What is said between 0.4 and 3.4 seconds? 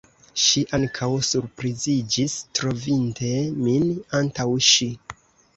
Ŝi ankaŭ surpriziĝis, trovinte